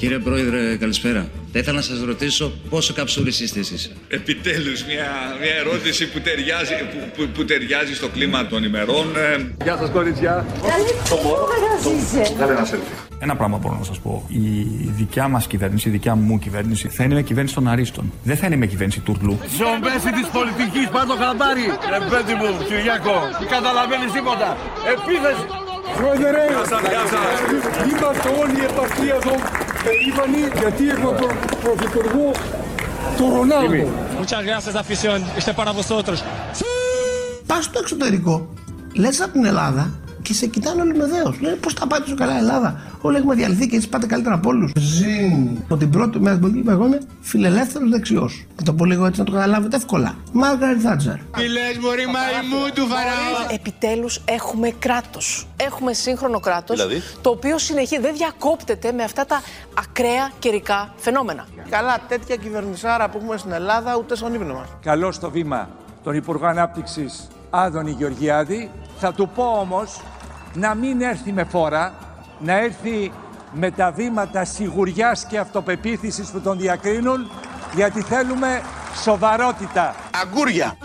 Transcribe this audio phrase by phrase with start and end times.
[0.00, 1.28] Κύριε Πρόεδρε, καλησπέρα.
[1.52, 3.92] Θα ήθελα να σας ρωτήσω πόσο καψούρης είστε εσείς.
[4.08, 5.08] Επιτέλους, μια,
[5.40, 9.16] μια ερώτηση που ταιριάζει, που, που, που ταιριάζει στο κλίμα των ημερών.
[9.16, 10.46] Ε, Γεια σας, κορίτσια.
[12.38, 13.08] Κάνε ένα selfie.
[13.18, 14.26] Ένα πράγμα μπορώ να σας πω.
[14.28, 14.66] Η
[14.96, 18.12] δικιά μας κυβέρνηση, η δικιά μου κυβέρνηση, θα είναι με κυβέρνηση των Αρίστων.
[18.22, 19.38] Δεν θα είναι με κυβέρνηση τουρλού.
[19.58, 21.66] Ζομπέση της πολιτικής, πάντο χαμπάρι.
[21.94, 24.56] Ρε παιδί μου, Κυριάκο, δεν καταλαβαίνεις τίποτα.
[24.94, 25.44] Επίθεση.
[25.98, 26.42] Πρόεδρε,
[27.90, 29.16] είμαστε όλοι η επαρχία
[29.80, 32.30] εδώ περήφανοι γιατί έχουμε προ- πρωθυπουργό
[33.16, 33.88] του Ρονάλντο.
[34.20, 35.18] Muchas gracias, afición.
[35.38, 36.18] Este es para vosotros.
[37.46, 38.48] Πας στο εξωτερικό,
[38.94, 39.90] λες από την Ελλάδα
[40.22, 41.40] και σε κοιτάνε όλοι με δέος.
[41.40, 44.34] Λένε πώς τα πάτε τόσο καλά η Ελλάδα; Όλοι έχουμε διαλυθεί και έτσι πάτε καλύτερα
[44.34, 44.72] από όλους.
[44.76, 45.58] Ζήν.
[45.64, 48.46] Από την πρώτη μέρα στην πολιτική, εγώ είμαι φιλελεύθερος δεξιός.
[48.56, 50.14] Να το πω λίγο έτσι να το καταλάβετε εύκολα.
[50.32, 51.14] Μάργαρετ Θάτσερ.
[53.52, 55.46] Επιτέλους έχουμε κράτος.
[55.56, 59.42] Έχουμε σύγχρονο κράτος, Δηλαδή; το οποίο συνεχίζει, δεν διακόπτεται με αυτά τα
[59.78, 61.46] ακραία καιρικά φαινόμενα.
[61.70, 64.68] Καλά, τέτοια κυβερνησάρα που έχουμε στην Ελλάδα ούτε στον ύπνο μας.
[64.82, 65.68] Καλώ στο βήμα
[66.02, 68.70] τον Υπουργό Ανάπτυξης Άδωνη Γεωργιάδη.
[68.98, 70.00] Θα του πω όμως
[70.52, 71.94] να μην έρθει με φόρα,
[72.38, 73.12] να έρθει
[73.52, 77.30] με τα βήματα σιγουριάς και αυτοπεποίθησης που τον διακρίνουν,
[77.74, 78.62] γιατί θέλουμε
[79.02, 79.94] σοβαρότητα.
[80.22, 80.76] Αγκούρια.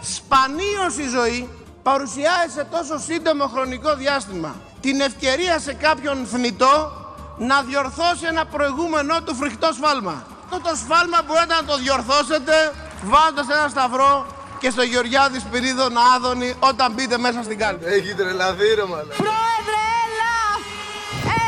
[0.00, 1.48] Σπανίως η ζωή
[1.82, 6.92] παρουσιάζει σε τόσο σύντομο χρονικό διάστημα την ευκαιρία σε κάποιον θνητό
[7.38, 10.26] να διορθώσει ένα προηγούμενό του φρικτό σφάλμα.
[10.44, 12.54] Αυτό το σφάλμα μπορείτε να το διορθώσετε
[13.02, 14.26] βάζοντας ένα σταυρό
[14.62, 17.84] και στο Γεωργιάδης Σπυρίδων Άδωνη όταν μπείτε μέσα στην κάλπη.
[17.84, 19.12] Έχει τρελαθεί ρε μαλά.
[19.22, 20.36] Πρόεδρε, έλα!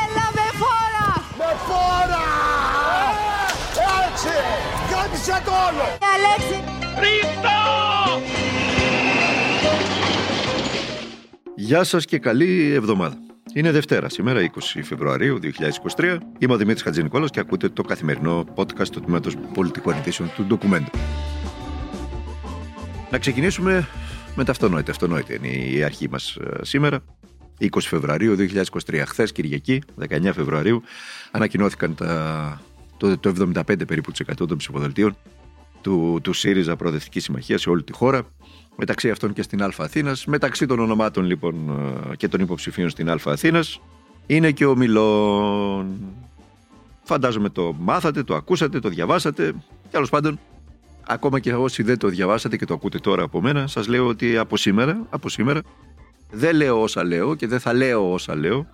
[0.00, 1.08] Έλα με φόρα!
[1.40, 2.26] Με φόρα!
[4.04, 4.34] Έτσι!
[4.90, 5.84] Κράτησε το όλο!
[6.12, 6.58] Αλέξη!
[11.54, 13.16] Γεια σας και καλή εβδομάδα.
[13.54, 15.38] Είναι Δευτέρα, σήμερα 20 Φεβρουαρίου
[15.96, 16.18] 2023.
[16.38, 20.90] Είμαι ο Δημήτρης Χατζηνικόλας και ακούτε το καθημερινό podcast του Τμήματος Πολιτικών Ειδήσεων του Ντοκουμέντου.
[23.14, 23.88] Να ξεκινήσουμε
[24.34, 24.90] με τα αυτονόητα.
[24.90, 27.00] Αυτονόητα είναι η αρχή μας ε, σήμερα.
[27.60, 28.36] 20 Φεβρουαρίου
[28.86, 29.02] 2023.
[29.06, 30.82] Χθες Κυριακή, 19 Φεβρουαρίου,
[31.30, 32.60] ανακοινώθηκαν τα,
[32.96, 35.16] το, το 75 περίπου της 100 των ψηφοδελτίων
[35.80, 38.22] του, του ΣΥΡΙΖΑ Προοδευτικής Συμμαχίας σε όλη τη χώρα.
[38.76, 40.24] Μεταξύ αυτών και στην Α Αθήνας.
[40.24, 41.70] Μεταξύ των ονομάτων λοιπόν
[42.10, 43.80] ε, και των υποψηφίων στην Α Αθήνας
[44.26, 46.00] είναι και ο Μιλών.
[47.02, 49.52] Φαντάζομαι το μάθατε, το ακούσατε, το διαβάσατε.
[49.90, 50.38] Τέλος πάντων,
[51.06, 54.36] ακόμα και όσοι δεν το διαβάσατε και το ακούτε τώρα από μένα, σας λέω ότι
[54.36, 55.60] από σήμερα, από σήμερα
[56.30, 58.66] δεν λέω όσα λέω και δεν θα λέω όσα λέω,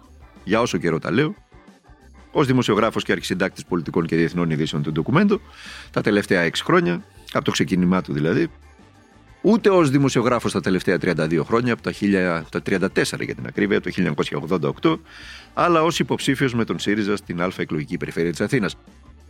[0.44, 1.34] για όσο καιρό τα λέω,
[2.32, 5.40] ως δημοσιογράφος και αρχισυντάκτης πολιτικών και διεθνών ειδήσεων του ντοκουμέντου
[5.90, 8.50] τα τελευταία 6 χρόνια, από το ξεκίνημά του δηλαδή,
[9.42, 12.88] ούτε ως δημοσιογράφος τα τελευταία 32 χρόνια, από τα, 1000, τα 34
[13.20, 14.98] για την ακρίβεια, από το 1988,
[15.54, 18.76] αλλά ως υποψήφιος με τον ΣΥΡΙΖΑ στην Α εκλογική περιφέρεια της Αθήνας.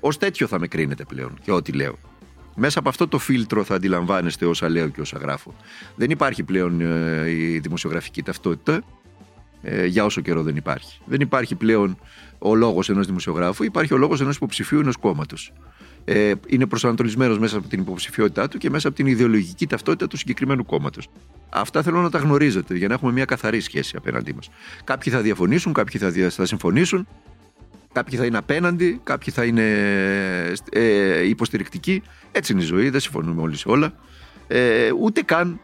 [0.01, 1.99] Ω τέτοιο θα με κρίνετε πλέον και ό,τι λέω.
[2.57, 5.55] Μέσα από αυτό το φίλτρο θα αντιλαμβάνεστε όσα λέω και όσα γράφω.
[5.97, 8.83] Δεν υπάρχει πλέον ε, η δημοσιογραφική ταυτότητα
[9.63, 11.01] ε, για όσο καιρό δεν υπάρχει.
[11.05, 11.99] Δεν υπάρχει πλέον
[12.39, 15.53] ο λόγος ενός δημοσιογράφου, υπάρχει ο λόγος ενός υποψηφίου ενός κόμματος.
[16.05, 20.17] Ε, είναι προσανατολισμένος μέσα από την υποψηφιότητά του και μέσα από την ιδεολογική ταυτότητα του
[20.17, 21.09] συγκεκριμένου κόμματος.
[21.49, 24.51] Αυτά θέλω να τα γνωρίζετε για να έχουμε μια καθαρή σχέση απέναντί μας.
[24.85, 27.07] Κάποιοι θα διαφωνήσουν, κάποιοι θα, δια- θα συμφωνήσουν,
[27.93, 29.65] κάποιοι θα είναι απέναντι, κάποιοι θα είναι
[30.73, 32.03] ε, υποστηρικτικοί.
[32.33, 33.93] Έτσι είναι η ζωή, δεν συμφωνούμε όλοι σε όλα.
[34.47, 35.61] Ε, ούτε καν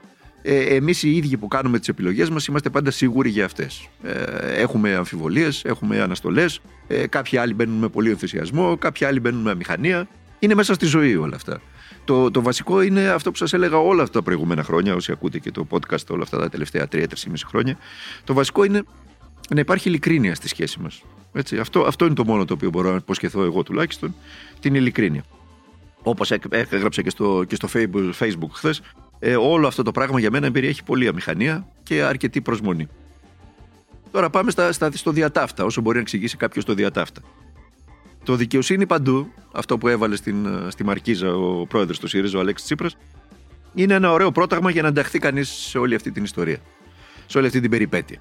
[0.49, 3.89] ε, εμείς οι ίδιοι που κάνουμε τις επιλογές μας είμαστε πάντα σίγουροι για αυτές.
[4.03, 4.13] Ε,
[4.61, 9.51] έχουμε αμφιβολίες, έχουμε αναστολές, ε, κάποιοι άλλοι μπαίνουν με πολύ ενθουσιασμό, κάποιοι άλλοι μπαίνουν με
[9.51, 10.09] αμηχανία.
[10.39, 11.61] Είναι μέσα στη ζωή όλα αυτά.
[12.05, 15.39] Το, το βασικό είναι αυτό που σας έλεγα όλα αυτά τα προηγούμενα χρόνια, όσοι ακούτε
[15.39, 17.05] και το podcast όλα αυτά τα τελευταία 3-3,5
[17.47, 17.79] χρόνια.
[18.25, 18.83] Το βασικό είναι
[19.55, 21.03] να υπάρχει ειλικρίνεια στη σχέση μας.
[21.37, 24.15] Έτσι, αυτό, αυτό είναι το μόνο το οποίο μπορώ να υποσχεθώ εγώ τουλάχιστον,
[24.61, 25.25] την ειλικρίνεια.
[26.03, 26.31] Όπως
[26.71, 28.83] έγραψα και στο, και στο Facebook, Facebook χθες,
[29.19, 32.89] ε, όλο αυτό το πράγμα για μένα περιέχει πολλή αμηχανία και αρκετή προσμονή.
[34.11, 37.21] Τώρα πάμε στα, στα, στο διατάφτα, όσο μπορεί να εξηγήσει κάποιος το διατάφτα.
[38.25, 42.41] Το δικαιοσύνη παντού, αυτό που έβαλε στην, ε, στη Μαρκίζα ο πρόεδρος του ΣΥΡΙΖΑ, ο
[42.41, 42.97] Αλέξης Τσίπρας,
[43.75, 46.59] είναι ένα ωραίο πρόταγμα για να ενταχθεί κανείς σε όλη αυτή την ιστορία.
[47.27, 48.21] Σε όλη αυτή την περιπέτεια.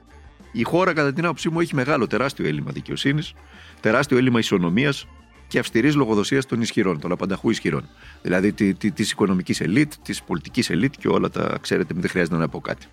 [0.57, 3.34] Η χώρα, κατά την άποψή μου, έχει μεγάλο, τεράστιο έλλειμμα δικαιοσύνης,
[3.80, 5.07] τεράστιο έλλειμμα ισονομίας
[5.48, 7.90] και αυστηρής λογοδοσίας των ισχυρών, των απανταχού ισχυρών.
[8.22, 12.50] Δηλαδή τη τη οικονομικής ελίτ, της πολιτικής ελίτ και όλα τα ξέρετε, δεν χρειάζεται να
[12.50, 12.86] πω κάτι.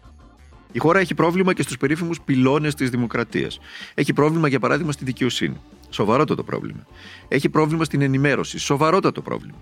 [0.73, 3.59] Η χώρα έχει πρόβλημα και στους περίφημους πυλώνες της δημοκρατίας.
[3.94, 5.61] Έχει πρόβλημα, για παράδειγμα, στη δικαιοσύνη.
[5.91, 6.87] Σοβαρότατο πρόβλημα.
[7.29, 8.58] Έχει πρόβλημα στην ενημέρωση.
[8.58, 9.58] Σοβαρότατο πρόβλημα.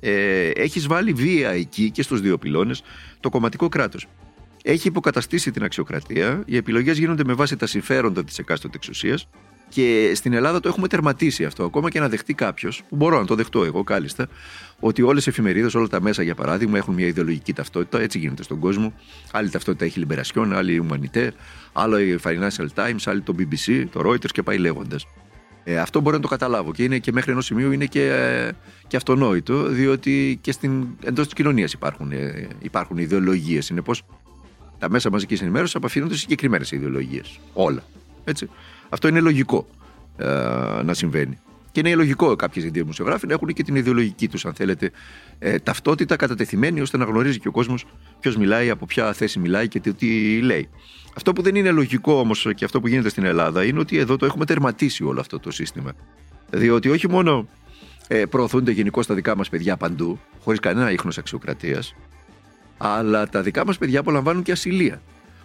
[0.00, 2.82] Ε, έχεις βάλει βία εκεί και στους δύο πυλώνες
[3.20, 4.06] το κομματικό κράτος.
[4.62, 6.42] Έχει υποκαταστήσει την αξιοκρατία.
[6.46, 9.28] Οι επιλογές γίνονται με βάση τα συμφέροντα της εκάστοτε εξουσίας.
[9.68, 11.64] Και στην Ελλάδα το έχουμε τερματίσει αυτό.
[11.64, 14.28] Ακόμα και να δεχτεί κάποιος, που μπορώ να το δεχτώ εγώ κάλλιστα,
[14.80, 18.00] ότι όλες οι εφημερίδες, όλα τα μέσα για παράδειγμα έχουν μια ιδεολογική ταυτότητα.
[18.00, 18.92] Έτσι γίνεται στον κόσμο.
[19.32, 21.28] Άλλη ταυτότητα έχει η Liberation, άλλη η Humanité,
[21.72, 25.06] άλλο η Financial Times, άλλη το BBC, το Reuters και πάει λέγοντας.
[25.64, 28.50] Ε, αυτό μπορώ να το καταλάβω και, είναι και μέχρι ενός σημείου είναι και, ε,
[28.86, 33.64] και αυτονόητο, διότι και στην, εντός της κοινωνίας υπάρχουν, ε, υπάρχουν ιδεολογίες.
[33.64, 34.02] Συνεπώς,
[34.82, 37.40] τα μέσα μαζικής ενημέρωσης απαφήνονται σε συγκεκριμένες ιδεολογίες.
[37.52, 37.82] Όλα.
[38.24, 38.50] Έτσι.
[38.88, 39.68] Αυτό είναι λογικό
[40.16, 40.26] ε,
[40.84, 41.38] να συμβαίνει.
[41.72, 44.90] Και είναι λογικό κάποιοι δημοσιογράφοι να έχουν και την ιδεολογική τους, αν θέλετε,
[45.38, 47.84] ε, ταυτότητα κατατεθειμένη ώστε να γνωρίζει και ο κόσμος
[48.20, 50.68] ποιος μιλάει, από ποια θέση μιλάει και τι λέει.
[51.16, 54.16] Αυτό που δεν είναι λογικό όμως και αυτό που γίνεται στην Ελλάδα είναι ότι εδώ
[54.16, 55.92] το έχουμε τερματίσει όλο αυτό το σύστημα.
[56.50, 57.48] Διότι όχι μόνο
[58.08, 61.94] ε, προωθούνται γενικώ τα δικά μας παιδιά παντού, χωρίς κανένα ίχνος αξιοκρατίας,
[62.84, 65.02] αλλά τα δικά μας παιδιά απολαμβάνουν και ασυλία.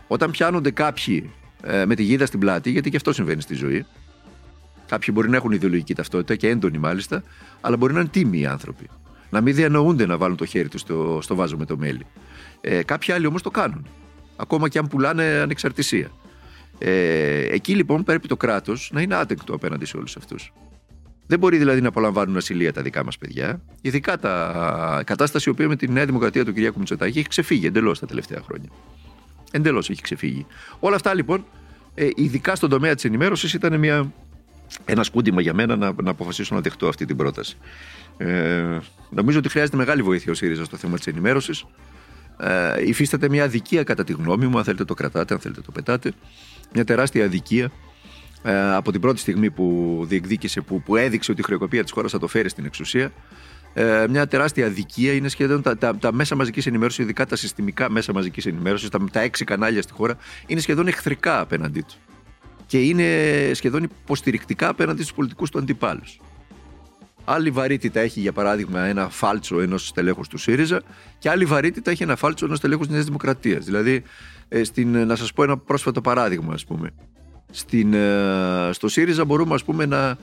[0.08, 1.32] Όταν πιάνονται κάποιοι
[1.62, 3.86] ε, με τη γίδα στην πλάτη, γιατί και αυτό συμβαίνει στη ζωή.
[4.88, 7.24] Κάποιοι μπορεί να έχουν ιδεολογική ταυτότητα και έντονη μάλιστα,
[7.62, 8.90] αλλά μπορεί να είναι τίμοι οι άνθρωποι.
[9.30, 12.06] Να μην διανοούνται να βάλουν το χέρι τους στο, στο βάζο με το μέλι.
[12.62, 13.88] Ε, κάποιοι άλλοι όμως το κάνουν.
[14.36, 16.12] Ακόμα και αν πουλάνε ανεξαρτησία.
[16.78, 20.54] Ε, εκεί λοιπόν πρέπει το κράτος να είναι άτεκτο απέναντι σε όλους αυτούς.
[21.28, 23.62] Δεν μπορεί δηλαδή να απολαμβάνουν ασυλία τα δικά μας παιδιά.
[23.82, 26.58] Ειδικά τα κατάσταση η οποία με τη Νέα Δημοκρατία του κ.
[26.58, 28.70] Μητσοτάκη έχει ξεφύγει εντελώς τα τελευταία χρόνια.
[29.52, 30.46] Εντελώς έχει ξεφύγει.
[30.80, 31.46] Όλα αυτά λοιπόν,
[31.96, 34.12] ε, ειδικά στον τομέα της ενημέρωσης, ήταν μια,
[34.86, 37.58] ένα σκούντιμα για μένα να, να αποφασίσω να δεχτώ αυτή την πρόταση.
[38.18, 38.78] Ε,
[39.10, 41.66] νομίζω ότι χρειάζεται μεγάλη βοήθεια ο ΣΥΡΙΖΑ στο θέμα της ενημέρωσης.
[42.40, 45.72] Ε, υφίσταται μια αδικία κατά τη γνώμη μου, αν θέλετε το κρατάτε, αν θέλετε το
[45.72, 46.14] πετάτε.
[46.74, 47.72] Μια τεράστια αδικία
[48.44, 52.12] ε, από την πρώτη στιγμή που διεκδίκησε, που, που έδειξε ότι η χρεοκοπία της χώρας
[52.12, 53.12] θα το φέρει στην εξουσία
[53.74, 55.14] ε, μια τεράστια αδικία.
[55.14, 59.00] Είναι σχεδόν τα, τα, τα μέσα μαζικής ενημέρωσης, ειδικά τα συστημικά μέσα μαζικής ενημέρωσης, τα,
[59.12, 60.18] τα έξι κανάλια στη χώρα,
[60.48, 61.98] είναι σχεδόν εχθρικά απέναντί τους.
[62.66, 63.06] Και είναι
[63.54, 66.20] σχεδόν υποστηρικτικά απέναντι στους πολιτικούς του αντιπάλους.
[67.26, 70.82] Άλλη βαρύτητα έχει, για παράδειγμα, ένα φάλτσο ενός στελέχους του ΣΥΡΙΖΑ
[71.18, 73.66] και άλλη βαρύτητα έχει ένα φάλτσο ενός στελέχους της Νέας Δημοκρατίας.
[73.66, 74.04] Δηλαδή,
[74.48, 76.90] ε, στην, να σας πω ένα πρόσφατο παράδειγμα, ας πούμε.
[77.52, 80.18] Στην, ε, στο ΣΥΡΙΖΑ μπορούμε ας πούμε, να,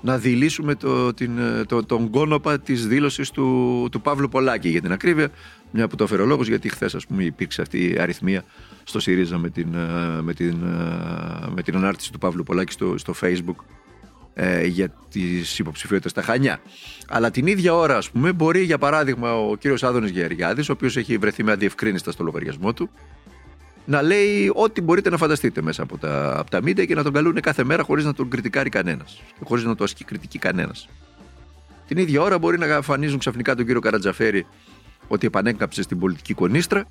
[0.00, 4.92] να δηλήσουμε το, την, το, τον κόνοπα της δήλωσης του, του Παύλου Πολάκη για την
[4.92, 5.28] ακρίβεια.
[5.70, 8.44] Μια που το έφερε ο λόγος, γιατί χθες υπήρξε αυτή η αριθμία
[8.84, 9.68] στο ΣΥΡΙΖΑ με την,
[10.22, 10.56] με την,
[11.54, 13.56] με την ανάρτηση του Παύλου Πολάκη στο, στο Facebook
[14.38, 16.60] ε, για τις υποψηφιότητες στα Χανιά.
[17.08, 20.96] Αλλά την ίδια ώρα, ας πούμε, μπορεί για παράδειγμα ο κύριος Άδωνης Γεωργιάδης, ο οποίος
[20.96, 22.90] έχει βρεθεί με αντιευκρίνηστα στο λογαριασμό του,
[23.86, 27.12] να λέει ό,τι μπορείτε να φανταστείτε μέσα από τα, από τα μίντια και να τον
[27.12, 29.22] καλούν κάθε μέρα χωρίς να τον κριτικάρει κανένας.
[29.44, 30.88] Χωρίς να το ασκεί κριτική κανένας.
[31.86, 34.46] Την ίδια ώρα μπορεί να εμφανίζουν ξαφνικά τον κύριο Καρατζαφέρη
[35.08, 36.84] ότι επανέκαψε στην πολιτική κονίστρα,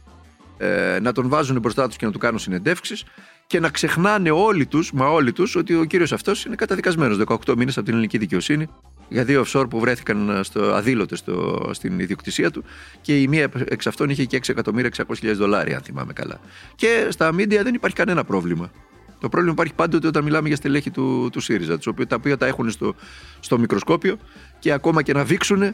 [0.58, 3.04] ε, να τον βάζουν μπροστά τους και να του κάνουν συνεντεύξεις
[3.48, 7.56] και να ξεχνάνε όλοι τους, μα όλοι τους, ότι ο κύριος αυτός είναι καταδικασμένος 18
[7.56, 8.68] μήνες από την ελληνική δικαιοσύνη
[9.10, 12.64] για δύο offshore που βρέθηκαν στο, αδήλωτες στο, στην ιδιοκτησία του
[13.02, 16.40] και η μία εξ αυτών είχε και 6.600.000 δολάρια, αν θυμάμαι καλά.
[16.76, 18.72] Και στα μίντια δεν υπάρχει κανένα πρόβλημα.
[19.20, 22.70] Το πρόβλημα υπάρχει πάντοτε όταν μιλάμε για στελέχη του, του ΣΥΡΙΖΑ, τα οποία τα έχουν
[22.70, 22.96] στο,
[23.40, 24.18] στο μικροσκόπιο
[24.60, 25.74] και ακόμα και να βήξουν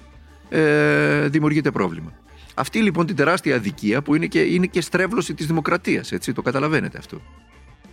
[0.49, 2.13] ε, δημιουργείται πρόβλημα.
[2.53, 6.41] Αυτή λοιπόν την τεράστια αδικία που είναι και, είναι και στρέβλωση της δημοκρατίας, έτσι, το
[6.41, 7.21] καταλαβαίνετε αυτό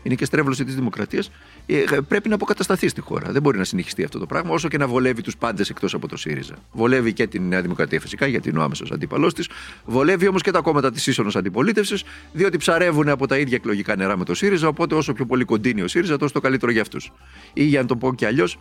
[0.02, 1.30] είναι και στρέβλωση της δημοκρατίας,
[1.66, 3.32] ε, πρέπει να αποκατασταθεί στη χώρα.
[3.32, 6.08] Δεν μπορεί να συνεχιστεί αυτό το πράγμα, όσο και να βολεύει τους πάντες εκτός από
[6.08, 6.54] το ΣΥΡΙΖΑ.
[6.72, 9.48] Βολεύει και την Νέα Δημοκρατία φυσικά, γιατί είναι ο άμεσος αντίπαλός της.
[9.84, 14.16] Βολεύει όμως και τα κόμματα της ίσονος αντιπολίτευσης, διότι ψαρεύουν από τα ίδια εκλογικά νερά
[14.16, 14.68] με το ΣΥΡΙΖΑ.
[14.68, 17.12] Οπότε όσο πιο πολύ κοντίνει ο ΣΥΡΙΖΑ, τόσο το καλύτερο για αυτούς.
[17.52, 18.58] Ή για να το πω και αλλιώς,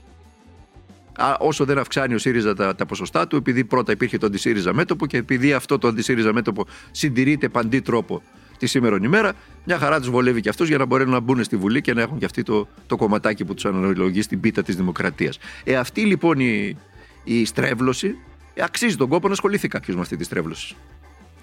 [1.39, 5.05] όσο δεν αυξάνει ο ΣΥΡΙΖΑ τα, τα ποσοστά του, επειδή πρώτα υπήρχε το αντισύριζα μέτωπο
[5.05, 8.21] και επειδή αυτό το αντισύριζα μέτωπο συντηρείται παντή τρόπο
[8.57, 9.33] τη σήμερα ημέρα,
[9.65, 12.01] μια χαρά τους βολεύει και αυτούς για να μπορέσουν να μπουν στη Βουλή και να
[12.01, 15.39] έχουν και αυτοί το, το κομματάκι που τους αναλογεί στην πίτα της δημοκρατίας.
[15.63, 16.77] Ε, αυτή λοιπόν η,
[17.23, 18.15] η στρέβλωση
[18.53, 20.75] ε, αξίζει τον κόπο να ασχοληθεί κάποιος με αυτή τη στρέβλωση.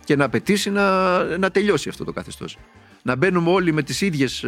[0.05, 2.59] Και να απαιτήσει να, να τελειώσει αυτό το καθεστώς.
[3.03, 4.45] Να μπαίνουμε όλοι με τις ίδιες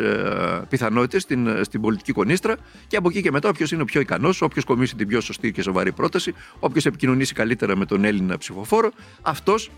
[0.69, 2.57] πιθανότητες στην, στην πολιτική κονίστρα
[2.87, 5.53] και από εκεί και μετά, όποιος είναι ο πιο ικανός, όποιος κομίσει την πιο σωστή
[5.53, 8.91] και σοβαρή πρόταση, όποιος επικοινωνήσει καλύτερα με τον Έλληνα ψηφοφόρο,
[9.23, 9.71] αυτός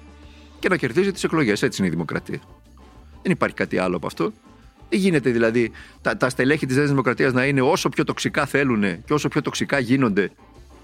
[0.59, 1.63] και να κερδίζει τις εκλογές.
[1.63, 2.41] Έτσι είναι η δημοκρατία.
[3.29, 4.33] Δεν υπάρχει κάτι άλλο από αυτό.
[4.89, 5.71] Δεν γίνεται δηλαδή
[6.01, 9.43] τα, τα στελέχη της Νέας Δημοκρατίας να είναι όσο πιο τοξικά θέλουν και όσο πιο
[9.43, 10.31] τοξικά γίνονται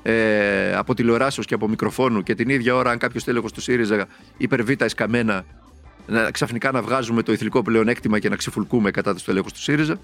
[0.03, 4.07] ε, από τηλεοράσεω και από μικροφόνου και την ίδια ώρα, αν κάποιος τέλεχο του ΣΥΡΙΖΑ
[4.37, 5.45] υπερβεί τα εσκαμμένα,
[6.07, 10.01] να, ξαφνικά να βγάζουμε το ηθικό πλεονέκτημα και να ξεφουλκούμε κατά του τελέχου του ΣΥΡΙΖΑ.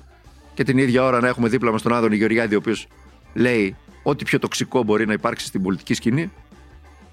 [0.54, 2.86] Και την ίδια ώρα να έχουμε δίπλα μας τον Άδωνη Γεωργιάδη, ο οποίος
[3.34, 6.32] λέει ό,τι πιο τοξικό μπορεί να υπάρξει στην πολιτική σκηνή.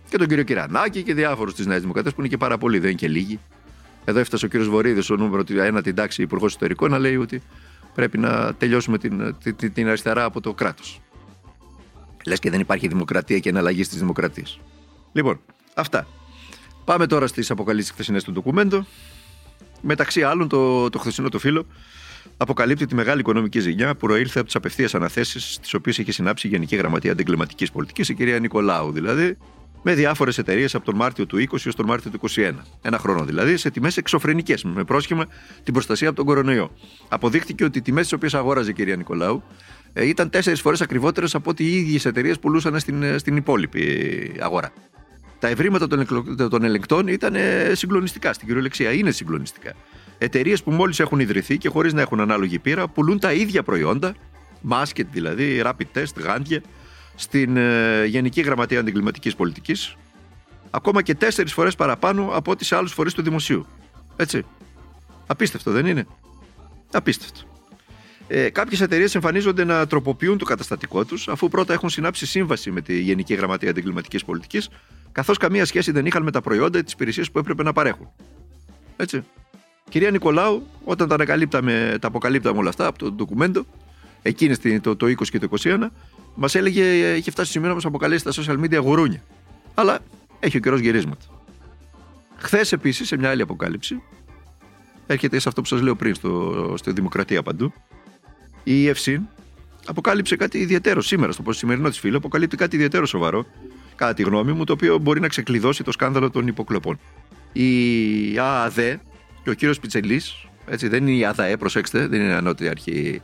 [0.10, 2.89] Και τον κύριο Κυρανάκη και διάφορους της Νέας Δημοκρατίας που είναι και πάρα πολλοί, δεν
[2.89, 3.39] είναι και λίγοι
[4.09, 7.41] Εδώ έφτασε ο κύριος Βορύδης, ο νούμερο ένα την τάξη υπουργός Εσωτερικών, να λέει ότι
[7.95, 11.01] πρέπει να τελειώσουμε την, την, την αριστερά από το κράτος.
[12.25, 14.59] Λες και δεν υπάρχει δημοκρατία και εναλλαγή στις δημοκρατίες.
[15.11, 15.39] Λοιπόν,
[15.75, 16.07] αυτά.
[16.85, 18.85] Πάμε τώρα στις αποκαλύψεις χθεσινές του ντοκουμέντο.
[19.81, 21.65] Μεταξύ άλλων, το, το χθεσινό το φίλο
[22.37, 26.47] αποκαλύπτει τη μεγάλη οικονομική ζημιά που προήλθε από τις απευθείας αναθέσεις τις οποίες είχε συνάψει
[26.47, 29.37] η Γενική Γραμματεία Αντιγκληματική Πολιτικής, η κυρία Νικολάου δηλαδή,
[29.81, 32.53] με διάφορες εταιρείες από τον Μάρτιο του 20 έως τον Μάρτιο του 21.
[32.81, 35.25] Ένα χρόνο δηλαδή, σε τιμές εξωφρενικές, με πρόσχημα
[35.63, 36.72] την προστασία από τον κορονοϊό.
[37.07, 39.43] Αποδείχτηκε ότι οι τιμές τις οποίες αγόραζε η κυρία Νικολάου
[39.93, 44.31] ε, ήταν τέσσερις φορές ακριβότερες από ό,τι οι ίδιες εταιρείες πουλούσαν στην, ε, στην υπόλοιπη
[44.39, 44.72] αγορά.
[45.39, 46.05] Τα ευρήματα των,
[46.50, 49.74] των ελεγκτών ήταν ε, συγκλονιστικά, στην κυριολεξία είναι συγκλονιστικά.
[50.17, 54.15] Εταιρείες που μόλις έχουν ιδρυθεί και χωρίς να έχουν ανάλογη πείρα πουλούν τα ίδια προϊόντα,
[54.62, 56.62] μάσκετ δηλαδή, rapid test, γάντια,
[57.19, 59.95] στην ε, Γενική Γραμματεία Αντιγκληματική Πολιτικής,
[60.69, 63.65] ακόμα και τέσσερις φορές παραπάνω από ό,τι σε άλλους φορείς του δημοσίου.
[64.15, 64.45] Έτσι.
[65.27, 66.07] Απίστευτο, δεν είναι;
[66.91, 67.39] Απίστευτο.
[68.27, 72.81] Ε, Κάποιες εταιρείες εμφανίζονται να τροποποιούν το καταστατικό τους, αφού πρώτα έχουν συνάψει σύμβαση με
[72.81, 74.69] τη Γενική Γραμματεία Αντιγκληματική Πολιτικής,
[75.12, 78.09] καθώς καμία σχέση δεν είχαν με τα προϊόντα ή τις υπηρεσίες που έπρεπε να παρέχουν.
[78.95, 79.24] Έτσι.
[79.89, 83.65] Κυρία Νικολάου, όταν τα, ανακαλύπταμε, τα αποκαλύπταμε όλα αυτά από το ντοκουμέντο,
[84.21, 85.88] εκείνη το, το 20 και το 21,
[86.38, 89.22] μας έλεγε, είχε φτάσει σημείο να μας αποκαλέσει στα social media γουρούνια.
[89.74, 90.00] Αλλά
[90.39, 91.25] έχει ο καιρός γυρίσματα.
[92.38, 94.01] Χθες επίσης, σε μια άλλη αποκάλυψη,
[95.08, 97.74] έρχεται σε αυτό που σας λέω πριν, στο, στο Δημοκρατία παντού,
[98.63, 99.20] η EFC
[99.86, 103.46] αποκάλυψε κάτι ιδιαίτερο σήμερα, στο σημερινό της φίλο, αποκαλύπτει κάτι ιδιαίτερο σοβαρό,
[103.96, 107.00] κατά τη γνώμη μου, το οποίο μπορεί να ξεκλειδώσει το σκάνδαλο των υποκλοπών.
[107.51, 108.79] Η ΑΑΔ
[109.44, 113.22] και ο κύριος Πιτσελής, έτσι δεν είναι η ΑΔΑΕ, προσέξτε, δεν είναι η ανώτερη αρχή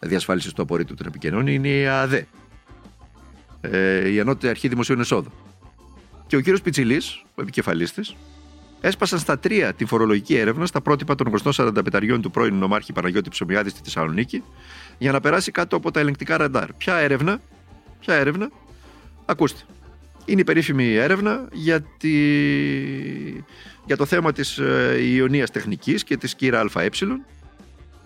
[0.00, 2.14] διασφάλισης του απορρίτου των επικοινών, είναι η ΑΔ.
[3.62, 5.32] Ε, η ανώτερη αρχή δημοσίων εσόδων.
[6.26, 8.14] Και ο κύριος Πιτσιλής, ο επικεφαλής της,
[8.80, 13.30] έσπασαν στα τρία τη φορολογική έρευνα στα πρότυπα των γνωστών 45 του πρώην νομάρχη Παναγιώτη
[13.30, 14.42] Ψωμιάδης στη Θεσσαλονίκη
[14.98, 16.72] για να περάσει κάτω από τα ελεγκτικά ραντάρ.
[16.72, 17.40] Ποια έρευνα,
[18.00, 18.50] ποια έρευνα,
[19.24, 19.60] ακούστε.
[20.24, 22.10] Είναι η περίφημη έρευνα για, τη...
[23.86, 26.88] για το θέμα της ε, Ιωνίας Τεχνικής και της κύρα ΑΕ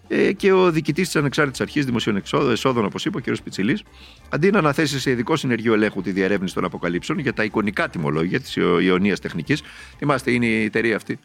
[0.08, 3.36] ε, και ο διοικητής της Ανεξάρτητης Αρχής Δημοσίων Εσόδων, όπως είπε ο κ.
[3.44, 3.82] Πιτσιλής,
[4.28, 8.40] αντί να αναθέσει σε ειδικό συνεργείο ελέγχου τη διαρεύνηση των αποκαλύψεων για τα εικονικά τιμολόγια
[8.40, 9.62] της Ιωνίας Τεχνικής,
[9.98, 11.18] θυμάστε, είναι η εταιρεία αυτή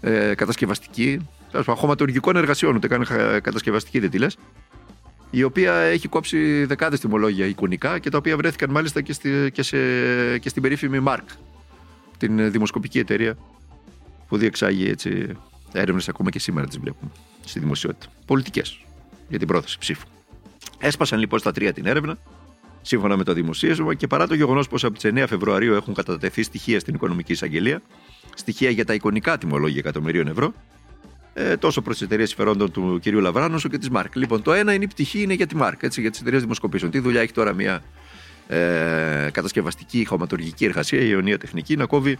[0.00, 1.28] ε, κατασκευαστική,
[1.66, 3.06] χωματουργικών εργασιών, ούτε καν
[3.42, 4.36] κατασκευαστική δεν τη λες,
[5.30, 9.62] η οποία έχει κόψει δεκάδες τιμολόγια εικονικά και τα οποία βρέθηκαν μάλιστα και, στη, και,
[9.62, 9.78] σε,
[10.38, 11.24] και στην περίφημη Mark,
[12.18, 13.36] την δημοσκοπική εταιρεία
[14.28, 15.36] που διεξάγει έτσι,
[15.72, 17.10] έρευνες ακόμα και σήμερα τις βλέπουμε
[17.50, 18.06] στη δημοσιότητα.
[18.26, 18.84] Πολιτικές
[19.28, 20.06] για την πρόθεση ψήφου.
[20.78, 22.18] Έσπασαν λοιπόν στα τρία την έρευνα,
[22.82, 26.42] σύμφωνα με το δημοσίευμα, και παρά το γεγονός πως από τις 9 Φεβρουαρίου έχουν κατατεθεί
[26.42, 27.82] στοιχεία στην Οικονομική Εισαγγελία,
[28.34, 30.52] στοιχεία για τα εικονικά τιμολόγια εκατομμυρίων ευρώ,
[31.34, 33.06] ε, τόσο προς τις εταιρείες συμφερόντων του κ.
[33.06, 34.16] Λαβράνου όσο και της Μάρκ.
[34.16, 36.90] Λοιπόν, το ένα είναι η πτυχή είναι για τη Μάρκ, έτσι, για τις εταιρείες δημοσκοπήσεων.
[36.90, 37.82] Τι δουλειά έχει τώρα μια
[38.48, 42.18] ε, κατασκευαστική χωματουργική εργασία, η Ιωνία Τεχνική, να κόβει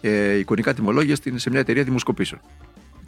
[0.00, 2.40] ε, εικονικά τιμολόγια στην, σε μια εταιρεία δημοσκοπήσεων.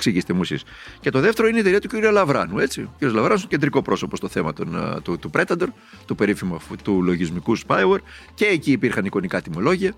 [0.01, 0.63] Εξηγήστε μου εσείς.
[1.01, 2.13] Και το δεύτερο είναι η εταιρεία του κ.
[2.13, 2.59] Λαβράνου.
[2.59, 2.83] Έτσι.
[2.83, 3.03] Ο κ.
[3.03, 5.67] Λαβράνου είναι κεντρικό πρόσωπο στο θέμα των, του, του Predator,
[6.07, 7.99] του περίφημου του λογισμικού spyware.
[8.35, 9.95] Και εκεί υπήρχαν εικονικά τιμολόγια.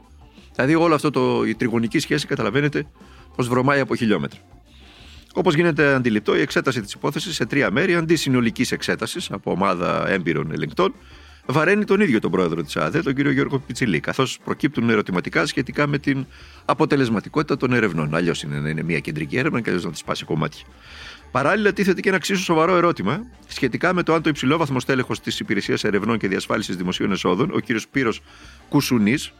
[0.54, 2.86] Δηλαδή, όλο αυτό το, η τριγωνική σχέση καταλαβαίνετε
[3.36, 4.40] πως βρωμάει από χιλιόμετρα.
[5.34, 10.08] Όπως γίνεται αντιληπτό, η εξέταση της υπόθεσης σε τρία μέρη αντί συνολική εξέτασης από ομάδα
[10.08, 10.94] έμπειρων ελεγκτών
[11.46, 15.86] βαραίνει τον ίδιο τον πρόεδρο της ΑΔΕ, τον κύριο Γιώργο Πιτσιλή, καθώς προκύπτουν ερωτηματικά σχετικά
[15.86, 16.26] με την
[16.64, 18.14] αποτελεσματικότητα των ερευνών.
[18.14, 20.64] Αλλιώς είναι να είναι μια κεντρική έρευνα και αλλιώς να της σπάσει κομμάτια.
[21.30, 25.40] Παράλληλα, τίθεται και ένα εξίσου σοβαρό ερώτημα σχετικά με το αν το υψηλόβαθμο στέλεχος της
[25.40, 28.20] Υπηρεσίας Ερευνών και Διασφάλισης Δημοσίων Εσόδων, ο κύριος Πύρος
[28.68, 29.32] Κουσουνής,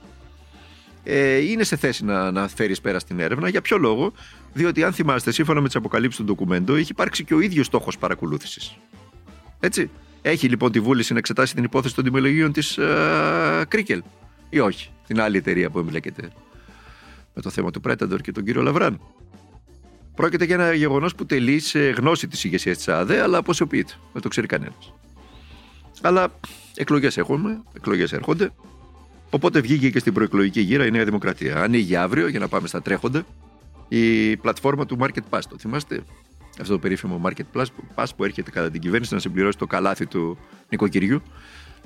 [1.04, 3.48] ε, είναι σε θέση να, να φέρει πέρα στην έρευνα.
[3.48, 4.12] Για ποιο λόγο,
[4.52, 7.98] διότι αν θυμάστε, σύμφωνα με τις αποκαλύψεις του ντοκουμέντο, έχει υπάρξει και ο ίδιος στόχος
[7.98, 8.76] παρακολούθησης.
[9.60, 9.90] Έτσι.
[10.22, 14.02] Έχει λοιπόν τη βούληση να εξετάσει την υπόθεση των τιμολογίων της ε, Κρίκελ
[14.50, 16.30] ή όχι, την άλλη εταιρεία που εμπλέκεται
[17.34, 19.00] με το θέμα του Πρέταντορ και τον κύριο Λαβράν.
[20.14, 23.92] Πρόκειται για ένα γεγονός που τελεί σε γνώση της ηγεσίας της ΑΔΕ, αλλά αποσιοποιείται.
[24.12, 24.94] Δεν το ξέρει κανένας.
[26.00, 26.28] Αλλά
[26.74, 28.52] εκλογές έχουμε, εκλογές έρχονται.
[29.30, 31.62] Οπότε βγήκε και στην προεκλογική γύρα η Νέα Δημοκρατία.
[31.62, 33.26] Ανοίγει αύριο, για να πάμε στα τρέχοντα,
[33.88, 35.40] η πλατφόρμα του Market Pass.
[35.48, 36.02] Το θυμάστε,
[36.60, 37.62] αυτό το περίφημο Market
[37.94, 41.22] Pass που έρχεται κατά την κυβέρνηση να συμπληρώσει το καλάθι του νοικοκυριού.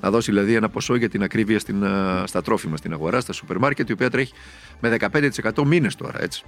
[0.01, 1.85] Να δώσει δηλαδή ένα ποσό για την ακρίβεια στην,
[2.25, 4.33] στα τρόφιμα στην αγορά, στα σούπερ μάρκετ, η οποία τρέχει
[4.79, 6.43] με 15% μήνες τώρα, έτσι.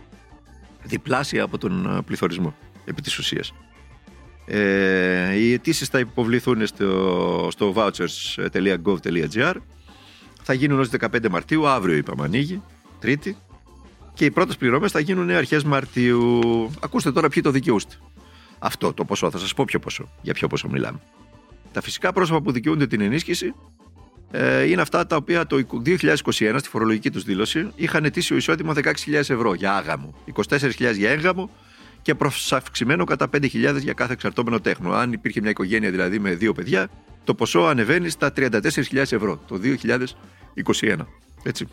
[0.83, 3.53] Διπλάσια από τον πληθωρισμό, επί της ουσίας.
[4.45, 9.53] Ε, οι αιτήσεις θα υποβληθούν στο, στο vouchers.gov.gr.
[10.43, 12.61] Θα γίνουν ως 15 Μαρτίου, αύριο είπαμε ανοίγει,
[12.99, 13.37] Τρίτη
[14.19, 16.39] και οι πρώτες πληρώμε θα γίνουν αρχές Μαρτίου.
[16.79, 17.95] Ακούστε τώρα ποιοι το δικαιούστε.
[18.59, 20.09] Αυτό το ποσό, θα σας πω ποιο ποσό.
[20.21, 20.99] Για ποιο ποσό μιλάμε.
[21.71, 23.53] Τα φυσικά πρόσωπα που δικαιούνται την ενίσχυση
[24.31, 29.13] ε, είναι αυτά τα οποία το 2021 στη φορολογική τους δήλωση είχαν ετήσιο εισόδημα 16.000
[29.13, 30.13] ευρώ για άγαμο,
[30.49, 31.49] 24.000 για έγγαμο
[32.01, 34.91] και προσαυξημένο κατά 5.000 για κάθε εξαρτώμενο τέχνο.
[34.91, 36.89] Αν υπήρχε μια οικογένεια δηλαδή με δύο παιδιά,
[37.23, 39.59] το ποσό ανεβαίνει στα 34.000 ευρώ το
[40.81, 40.97] 2021.
[41.43, 41.67] Έτσι.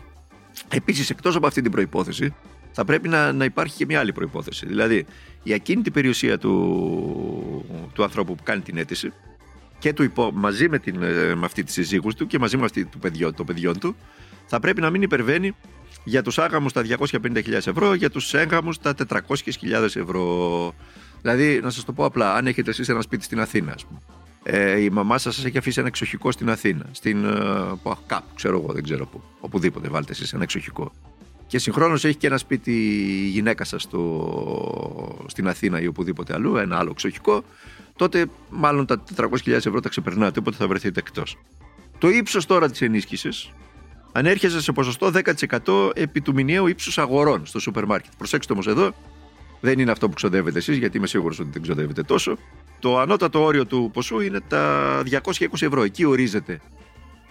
[0.69, 2.35] Επίσης, εκτός από αυτή την προπόθεση,
[2.77, 4.67] θα πρέπει να, να υπάρχει και μια άλλη προπόθεση.
[4.67, 5.07] Δηλαδή,
[5.43, 9.13] η ακίνητη περιουσία του, του ανθρώπου που κάνει την αίτηση
[9.79, 12.65] και του υπό, μαζί με, την, ε, με αυτή της συζύγους του και μαζί με
[12.65, 13.97] αυτή του παιδιό, των παιδιών του,
[14.47, 15.57] θα πρέπει να μην υπερβαίνει
[16.05, 20.75] για τους άγαμους τα 250.000 ευρώ, για τους έγγαμους τα 400.000 ευρώ.
[21.23, 24.01] Δηλαδή, να σας το πω απλά, αν έχετε εσείς ένα σπίτι στην Αθήνα, ας πούμε,
[24.43, 27.31] ε, η μαμά σας σας έχει αφήσει ένα εξοχικό στην Αθήνα, στην, ε,
[28.07, 30.93] κάπου, ξέρω εγώ, δεν ξέρω πού, οπουδήποτε βάλτε εσείς ένα εξοχικό.
[31.47, 32.73] Και συγχρόνως έχει και ένα σπίτι
[33.25, 37.45] η γυναίκα σας στο, στην Αθήνα ή οπουδήποτε αλλού, ένα άλλο εξοχικό,
[37.97, 41.39] τότε μάλλον τα 400.000 ευρώ τα ξεπερνάτε, οπότε θα βρεθείτε εκτός.
[41.99, 43.53] Το ύψος τώρα της ενίσχυσης
[44.13, 45.11] ανέρχεσαι σε ποσοστό
[45.65, 48.13] 10% επί του μηνιαίου ύψους αγορών στο σούπερ μάρκετ.
[48.19, 48.95] Προσέξτε όμως εδώ,
[49.61, 52.39] δεν είναι αυτό που ξοδεύετε εσείς, γιατί είμαι σίγουρος ότι δεν ξοδεύετε τόσο.
[52.79, 55.83] Το ανώτατο όριο του ποσού είναι τα 220 ευρώ.
[55.83, 56.61] Εκεί ορίζεται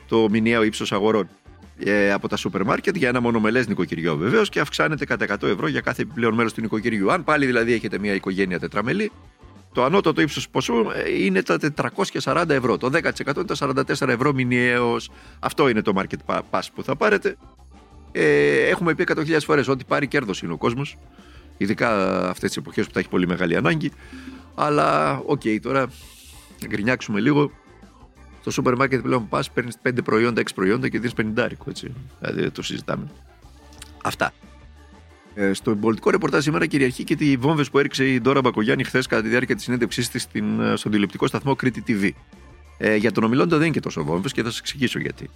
[0.07, 1.29] το μηνιαίο ύψος αγορών
[1.77, 5.67] ε, από τα σούπερ μάρκετ για ένα μονομελές νοικοκυριό βεβαίως και αυξάνεται κατά 100 ευρώ
[5.67, 7.11] για κάθε επιπλέον μέλος του νοικοκυριού.
[7.11, 9.11] Αν πάλι δηλαδή έχετε μια οικογένεια τετραμελή,
[9.73, 11.57] το ανώτατο ύψος ποσού ε, είναι τα
[12.23, 12.77] 440 ευρώ.
[12.77, 12.99] Το 10%
[13.35, 13.55] είναι τα
[14.05, 15.09] 44 ευρώ μηνιαίως.
[15.39, 17.37] Αυτό είναι το market pass που θα πάρετε.
[18.11, 20.97] Ε, έχουμε πει 100.000 φορές ότι πάλι κέρδος είναι ο κόσμος.
[21.57, 23.91] Ειδικά αυτές τις εποχές που τα έχει πολύ μεγάλη ανάγκη.
[24.55, 25.87] Αλλά, οκ, okay, τώρα
[26.67, 27.51] γκρινιάξουμε λίγο.
[28.45, 31.93] Στο σούπερ μάρκετ πλέον πας, παίρνεις 5 προϊόντα, 6 προϊόντα και δίνεις 50 έτσι.
[32.19, 33.07] Δηλαδή το συζητάμε.
[34.03, 34.33] Αυτά.
[35.35, 39.07] Ε, στο πολιτικό ρεπορτάζ σήμερα κυριαρχεί και τι βόμβες που έριξε η Ντόρα Μπακογιάννη χθες
[39.07, 42.09] κατά τη διάρκεια της συνέντευξής της ε, στον τηλεοπτικό σταθμό Κρήτη TV.
[42.77, 45.29] Ε, για τον ομιλώντα δεν είναι και τόσο βόμβες και θα σας εξηγήσω γιατί.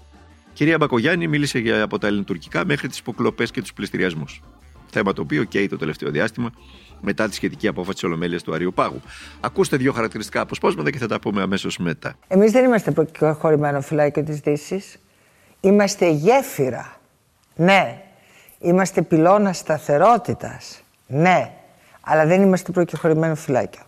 [0.53, 4.41] Κυρία Μπακογιάννη μίλησε για, από τα ελληνοτουρκικά μέχρι τις υποκλοπές και τους πληστηριασμούς.
[4.91, 6.51] Θέμα το οποίο καίει το τελευταίο διάστημα
[7.01, 9.01] μετά τη σχετική απόφαση τη Ολομέλειας του Αριού Πάγου.
[9.39, 12.15] Ακούστε δύο χαρακτηριστικά αποσπάσματα και θα τα πούμε αμέσως μετά.
[12.27, 14.99] Εμείς δεν είμαστε προκεχωρημένο φυλάκιο της Δύσης.
[15.61, 16.97] Είμαστε γέφυρα.
[17.55, 18.03] Ναι,
[18.59, 20.81] Είμαστε πυλώνας σταθερότητας.
[21.07, 21.51] Ναι,
[22.01, 23.81] αλλά δεν είμαστε προκεχωρημένο φυλάκιο.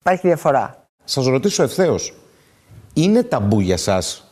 [0.00, 0.86] Υπάρχει διαφορά.
[1.04, 2.14] Σας ρωτήσω ευθέως.
[2.92, 4.26] Είναι ταμπού για σας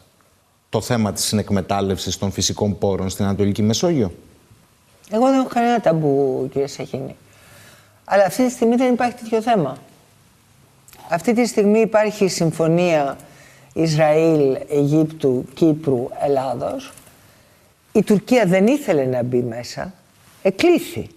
[0.69, 4.13] το θέμα της συνεκμετάλλευσης των φυσικών πόρων στην Ανατολική Μεσόγειο;
[5.11, 7.17] Εγώ δεν έχω κανένα ταμπού, κύριε Σαχίνη.
[8.13, 9.79] Αλλά αυτή τη στιγμή δεν υπάρχει τέτοιο θέμα.
[11.09, 13.17] Αυτή τη στιγμή υπάρχει συμφωνία
[13.73, 16.93] Ισραήλ, Αιγύπτου, Κύπρου, Ελλάδος
[17.93, 19.95] η Τουρκία δεν ήθελε να μπει μέσα,
[20.43, 21.09] εκλήθη.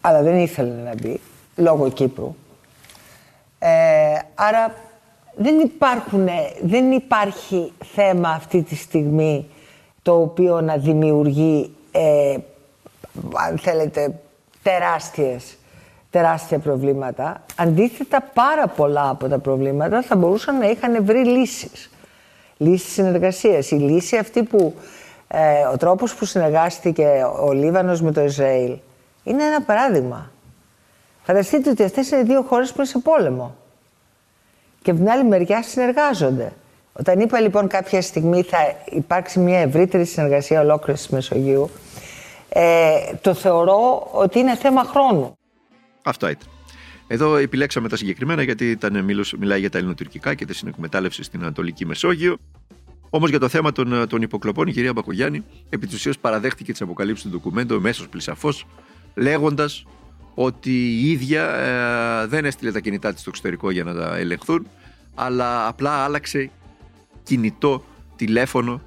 [0.00, 1.20] Αλλά δεν ήθελε να μπει,
[1.56, 2.34] λόγω Κύπρου.
[3.58, 4.74] Ε, άρα
[5.36, 6.28] δεν, υπάρχουν,
[6.62, 9.46] δεν υπάρχει θέμα αυτή τη στιγμή
[10.02, 12.36] το οποίο να δημιουργεί, ε,
[13.32, 14.20] αν θέλετε,
[14.62, 15.56] τεράστιες,
[16.14, 17.42] τεράστια προβλήματα.
[17.56, 21.90] Αντίθετα, πάρα πολλά από τα προβλήματα θα μπορούσαν να είχαν βρει λύσεις.
[22.56, 23.70] Λύσεις συνεργασίας.
[23.70, 24.74] Η λύση αυτή που
[25.28, 28.76] ε, ο τρόπος που συνεργάστηκε ο Λίβανος με το Ισραήλ
[29.24, 30.30] είναι ένα παράδειγμα.
[31.22, 33.54] Φανταστείτε ότι αυτές είναι δύο χώρες που είναι σε πόλεμο.
[34.82, 36.52] Και από την άλλη μεριά συνεργάζονται.
[36.92, 41.70] Όταν είπα λοιπόν κάποια στιγμή θα υπάρξει μια ευρύτερη συνεργασία ολόκληρης της Μεσογείου,
[42.48, 45.36] ε, το θεωρώ ότι είναι θέμα χρόνου.
[46.04, 46.48] Αυτό ήταν.
[47.06, 49.04] Εδώ επιλέξαμε τα συγκεκριμένα γιατί ήταν,
[49.38, 52.36] μιλάει για τα ελληνοτουρκικά και της συνεκμετάλλευσης στην Ανατολική Μεσόγειο.
[53.10, 56.80] Όμως για το θέμα των, των υποκλοπών, η κυρία Μπακογιάννη επί της ουσίας παραδέχτηκε τις
[56.80, 58.52] αποκαλύψεις του ντοκουμέντου μέσω πλησαφώ,
[59.14, 59.86] λέγοντας
[60.34, 64.66] ότι η ίδια ε, δεν έστειλε τα κινητά της στο εξωτερικό για να τα ελεγχθούν,
[65.14, 66.50] αλλά απλά άλλαξε
[67.22, 67.84] κινητό,
[68.16, 68.82] τηλέφωνο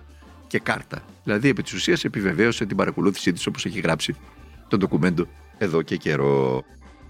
[0.48, 1.02] και κάρτα.
[1.24, 4.16] Δηλαδή, επί της ουσίας επιβεβαίωσε την παρακολούθησή της όπως έχει γράψει
[4.68, 5.28] το ντοκουμέντο
[5.58, 6.64] εδώ και καιρό.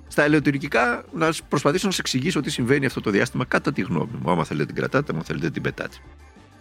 [0.08, 4.12] Στα ελαιοτουρκικά, να προσπαθήσω να σα εξηγήσω τι συμβαίνει αυτό το διάστημα κατά τη γνώμη
[4.22, 4.32] μου.
[4.32, 5.98] Άμα θέλετε την κρατάτε, άμα θέλετε την πετάτε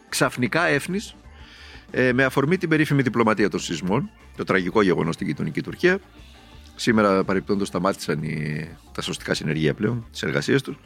[0.08, 1.16] ξαφνικά έφνης
[1.90, 5.98] ε, με αφορμή την περίφημη διπλωματία των σεισμών, το τραγικό γεγονός στην γειτονική Τουρκία.
[6.78, 10.76] Σήμερα παρεπτόντω σταμάτησαν οι, τα σωστικά συνεργεία πλέον της εργασίας τους.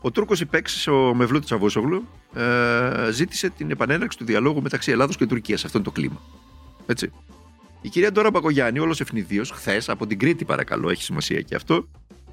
[0.00, 5.26] Ο Τούρκος υπέξ, ο Μευλού Τσαβούσογλου, ε, ζήτησε την επανέναρξη του διαλόγου μεταξύ Ελλάδος και
[5.26, 5.64] Τουρκίας.
[5.64, 6.20] Αυτό είναι το κλίμα.
[6.86, 7.10] Έτσι.
[7.80, 11.88] Η κυρία Ντόρα Μπακογιάννη, όλος ευνηδίως, χθες από την Κρήτη, παρακαλώ, έχει σημασία και αυτό,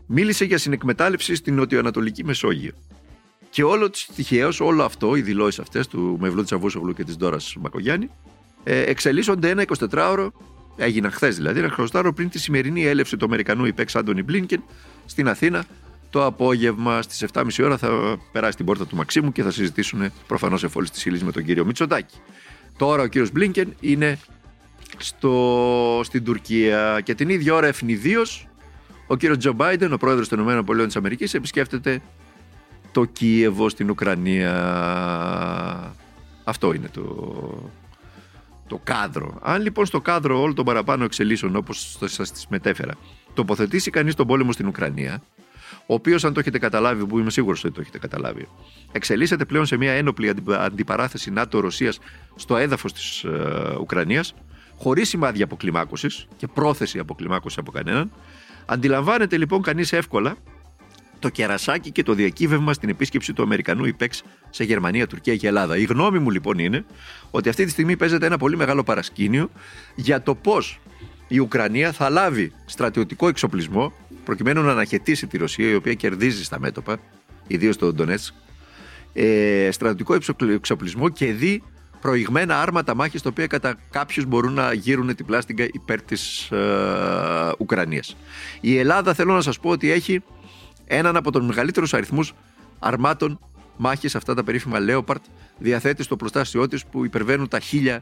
[0.06, 2.72] μίλησε για συνεκμετάλλευση στην νοτιοανατολική Μεσόγειο.
[3.50, 8.10] Και όλο τυχαίως, όλο αυτό, οι δηλώσεις αυτές του Μευλού Τσαβούσογλου και της Ντόρας Μπακογιάννη,
[8.64, 10.28] ε, εξελίσσονται ένα 24ωρο
[10.76, 14.64] έγιναν χθες δηλαδή, ένα χρωστάρο πριν τη σημερινή έλευση του Αμερικανού υπέξ Άντωνι Μπλίνκεν
[15.06, 15.66] στην Αθήνα
[16.10, 20.64] το απόγευμα στις 7.30 ώρα θα περάσει την πόρτα του Μαξίμου και θα συζητήσουν προφανώς
[20.64, 22.16] εφόλη της ύλης με τον κύριο Μητσοτάκη.
[22.78, 24.20] Τώρα ο κύριος Μπλίνκεν είναι
[24.98, 28.48] στο, στην Τουρκία και την ίδια ώρα ευνηδίως
[29.12, 32.02] ο κύριος Τζο Μπάιντεν, ο πρόεδρος των ΗΠΑ, επισκέφτεται
[32.91, 34.54] το Κίεβο στην Ουκρανία.
[36.43, 37.71] Αυτό είναι το,
[38.67, 39.39] το κάδρο.
[39.41, 42.93] Αν λοιπόν στο κάδρο όλο των παραπάνω εξελίσσεων, όπως σας τις μετέφερα,
[43.34, 45.21] τοποθετήσει κανείς τον πόλεμο στην Ουκρανία,
[45.86, 48.47] ο οποίος, αν το έχετε καταλάβει, που είμαι σίγουρος ότι το έχετε καταλάβει,
[48.91, 52.00] εξελίσσεται πλέον σε μια ένοπλη αντιπαράθεση ΝΑΤΟ-Ρωσίας
[52.36, 54.34] στο έδαφος της ε, Ουκρανίας,
[54.78, 58.12] χωρίς σημάδια αποκλιμάκωσης και πρόθεση αποκλιμάκωσης από κανέναν.
[58.65, 60.36] Αντιλαμβάνεται λοιπόν κανείς εύκολα
[61.19, 65.78] το κερασάκι και το διακύβευμα στην επίσκεψη του Αμερικανού υπέξ σε Γερμανία, Τουρκία και Ελλάδα.
[65.78, 66.86] Η γνώμη μου λοιπόν είναι
[67.32, 69.50] ότι αυτή τη στιγμή παίζεται ένα πολύ μεγάλο παρασκήνιο
[69.95, 70.80] για το πώς
[71.28, 73.93] η Ουκρανία θα λάβει στρατιωτικό εξοπλισμό
[74.26, 76.97] προκειμένου να αναχαιτήσει τη Ρωσία, η οποία κερδίζει στα μέτωπα,
[77.47, 78.34] ιδίως στο Ντονέτσκ,
[79.13, 80.13] ε, στρατιωτικό
[80.54, 81.63] εξοπλισμό και δει
[82.02, 87.52] προηγμένα άρματα μάχης τα οποία κατά κάποιους μπορούν να γύρουν την πλάστιγκα υπέρ της ε,
[87.58, 88.16] Ουκρανίας.
[88.62, 90.24] Η Ελλάδα θέλω να σας πω ότι έχει
[90.86, 92.34] έναν από τους μεγαλύτερους αριθμούς
[92.80, 93.40] αρμάτων
[93.78, 95.22] μάχης, αυτά τα περίφημα Leopard,
[95.58, 97.96] διαθέτει στο προστάσιό της που υπερβαίνουν τα χίλια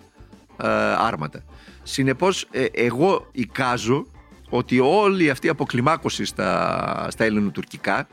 [0.61, 1.43] ε, άρματα.
[1.83, 4.05] Συνεπώς, ε, εγώ εικάζω
[4.49, 8.07] ότι όλη αυτή η αποκλιμάκωση στα, στα ελληνοτουρκικά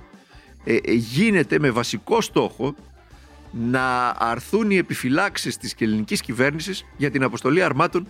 [0.64, 2.74] ε, γίνεται με βασικό στόχο
[3.50, 8.06] να αρθούν οι επιφυλάξεις της ελληνικής κυβέρνησης για την αποστολή αρμάτων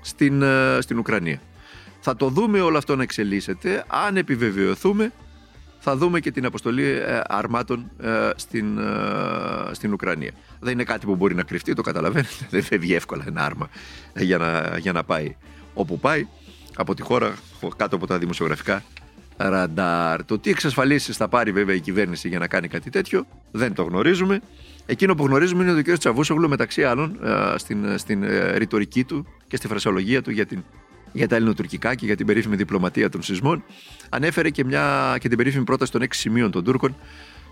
[0.00, 0.44] στην,
[0.78, 1.40] στην Ουκρανία.
[2.00, 3.84] Θα το δούμε όλο αυτό να εξελίσσεται.
[3.88, 5.12] Αν επιβεβαιωθούμε,
[5.86, 10.30] θα δούμε και την αποστολή ε, αρμάτων ε, στην, ε, στην Ουκρανία.
[10.60, 12.32] Δεν είναι κάτι που μπορεί να κρυφτεί, το καταλαβαίνετε.
[12.50, 13.68] Δεν φεύγει εύκολα ένα άρμα
[14.16, 15.36] για να, για να πάει
[15.74, 16.26] όπου πάει.
[16.76, 17.34] Από τη χώρα,
[17.76, 18.82] κάτω από τα δημοσιογραφικά
[19.36, 20.24] ραντάρ.
[20.24, 23.82] Το τι εξασφαλίσεις θα πάρει βέβαια η κυβέρνηση για να κάνει κάτι τέτοιο, δεν το
[23.82, 24.40] γνωρίζουμε.
[24.86, 25.98] Εκείνο που γνωρίζουμε είναι ότι ο κ.
[25.98, 27.18] Τσαβούσογλου μεταξύ άλλων
[27.56, 30.64] στην, στην ρητορική του και στη φρασιολογία του για την
[31.14, 33.64] για τα ελληνοτουρκικά και για την περίφημη διπλωματία των σεισμών,
[34.08, 36.96] ανέφερε και, μια, και την περίφημη πρόταση των έξι σημείων των Τούρκων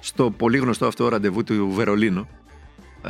[0.00, 2.28] στο πολύ γνωστό αυτό ραντεβού του Βερολίνου.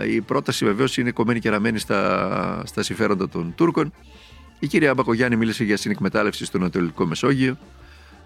[0.08, 3.92] Η πρόταση βεβαίως είναι κομμένη και ραμμένη στα, στα συμφέροντα των Τούρκων.
[4.58, 7.58] Η κυρία Μπακογιάννη μίλησε για συνεκμετάλλευση στο Ανατολικό Μεσόγειο.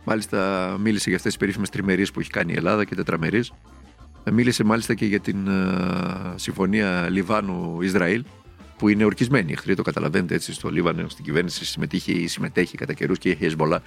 [0.09, 3.53] Μάλιστα, μίλησε για αυτές τις περίφημες τριμερείς που έχει κάνει η Ελλάδα και τετραμερείς.
[4.33, 8.25] Μίλησε μάλιστα και για την uh, συμφωνία Λιβάνου-Ισραήλ,
[8.79, 12.93] που είναι ορκισμένοι εχθροί, το καταλαβαίνετε έτσι στο Λίβανο, στην κυβέρνηση συμμετείχε ή συμμετέχει κατά
[12.93, 13.83] καιρούς και η Χεσμολά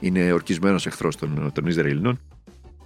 [0.00, 2.20] είναι ορκισμένος εχθρός των, των Ισραηλινών.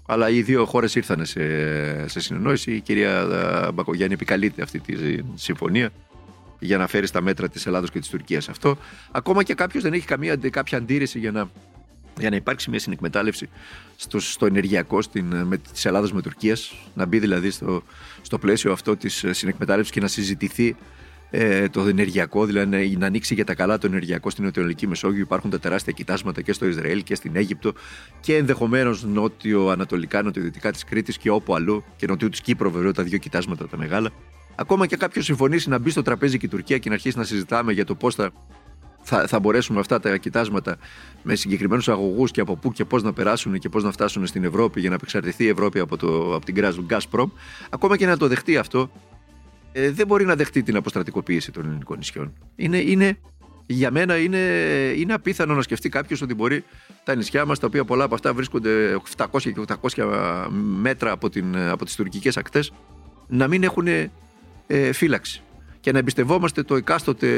[0.07, 2.73] Αλλά οι δύο χώρες ήρθαν σε, σε συνεννόηση.
[2.73, 3.27] Η κυρία
[3.75, 4.95] Μπακογιάννη επικαλείται αυτή τη
[5.35, 5.91] συμφωνία
[6.59, 8.77] για να φέρει στα μέτρα της Ελλάδος και της Τουρκίας αυτό.
[9.11, 11.51] Ακόμα και κάποιος δεν έχει καμία, κάποια αντίρρηση για να,
[12.21, 13.49] για να υπάρξει μια συνεκμετάλλευση
[13.97, 17.83] στο, στο ενεργειακό στην, με, της Ελλάδας με Τουρκίας, να μπει δηλαδή στο,
[18.23, 20.77] στο πλαίσιο αυτό της συνεκμετάλλευσης και να συζητηθεί
[21.31, 25.21] ε, το ενεργειακό, δηλαδή να ανοίξει για τα καλά το ενεργειακό στην Νοτιοανατολική Μεσόγειο.
[25.21, 27.73] Υπάρχουν τα τεράστια κοιτάσματα και στο Ισραήλ και στην Αίγυπτο
[28.21, 33.03] και ενδεχομένως νότιο-ανατολικά, νοτιοδυτικά της Κρήτης και όπου αλλού και νοτιού της Κύπρο, βέβαια, τα
[33.03, 34.11] δύο κοιτάσματα τα μεγάλα.
[34.55, 37.25] Ακόμα και κάποιος συμφωνήσει να μπει στο τραπέζι και η Τουρκία και να αρχίσει να
[37.25, 38.31] συζητάμε για το πώς θα,
[39.03, 40.77] θα, θα μπορέσουμε αυτά τα κοιτάσματα
[41.23, 44.45] με συγκεκριμένους αγωγούς και από πού και πώς να περάσουν και πώς να φτάσουν στην
[44.45, 47.31] Ευρώπη για να απεξαρτηθεί η Ευρώπη από, το, από την Gazprom.
[47.71, 48.91] Ακόμα και να το δεχτεί αυτό,
[49.73, 52.33] ε, δεν μπορεί να δεχτεί την αποστρατικοποίηση των ελληνικών νησιών.
[52.57, 53.19] Είναι, είναι,
[53.67, 54.39] για μένα είναι,
[54.97, 56.65] είναι απίθανο να σκεφτεί κάποιος ότι μπορεί
[57.05, 59.55] τα νησιά μας, τα οποία πολλά από αυτά βρίσκονται 700 και
[59.95, 60.47] 800
[60.81, 62.73] μέτρα από, την, από τις τουρκικές ακτές,
[63.29, 63.87] να μην έχουν
[64.67, 65.43] ε, φύλαξη.
[65.81, 67.29] Και να εμπιστευόμαστε το εκάστοτε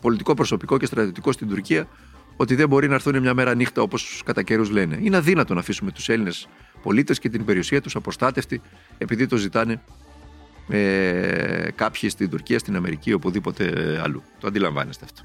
[0.00, 1.88] πολιτικό προσωπικό και στρατιωτικό στην Τουρκία
[2.36, 4.98] ότι δεν μπορεί να έρθουν μια μέρα νύχτα όπως κατά καιρούς λένε.
[5.02, 6.48] Είναι αδύνατο να αφήσουμε τους Έλληνες
[6.82, 8.60] πολίτες και την περιουσία τους απροστάτευτοι
[8.98, 9.82] επειδή το ζητάνε
[10.68, 14.22] ε, κάποιοι στην Τουρκία, στην Αμερική, οπουδήποτε αλλού.
[14.40, 15.22] Το αντιλαμβάνεστε αυτό.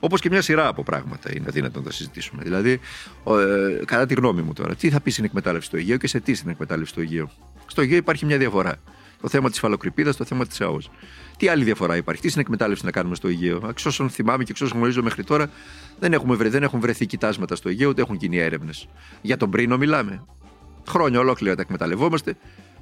[0.00, 2.42] Όπως και μια σειρά από πράγματα είναι αδύνατο να τα συζητήσουμε.
[2.42, 2.80] Δηλαδή,
[3.26, 6.20] ε, κατά τη γνώμη μου τώρα, τι θα πει στην εκμετάλλευση του Αιγαίου και σε
[6.20, 7.30] τι στην εκμετάλλευση του Αιγαίου.
[7.66, 8.76] Στο Αιγαίο υπάρχει μια διαφορά.
[9.20, 10.90] Το θέμα της φαλοκρηπίδας, το θέμα της ΑΟΣ.
[11.36, 13.60] Τι άλλη διαφορά υπάρχει, τι συνεκμετάλλευση να κάνουμε στο Αιγαίο.
[13.68, 15.50] Εξ όσων θυμάμαι και εξ όσων γνωρίζω μέχρι τώρα,
[15.98, 18.88] δεν, έχουμε βρε, δεν έχουν βρεθεί κοιτάσματα στο Αιγαίο, ούτε έχουν γίνει έρευνες.
[19.22, 20.24] Για τον Πρίνο μιλάμε.
[20.88, 22.36] Χρόνια ολόκληρα τα εκμεταλλευόμαστε